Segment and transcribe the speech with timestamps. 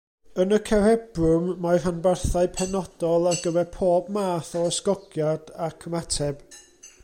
[0.43, 6.45] Yn y cerebrwm, mae rhanbarthau penodol ar gyfer pob math o ysgogiad ac ymateb.